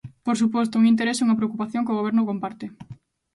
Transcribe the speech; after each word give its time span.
Por 0.25 0.35
suposto, 0.41 0.75
é 0.75 0.79
un 0.81 0.89
interese 0.93 1.19
e 1.21 1.25
unha 1.25 1.39
preocupación 1.39 1.83
que 1.85 1.93
o 1.93 1.99
Goberno 1.99 2.27
comparte. 2.31 2.65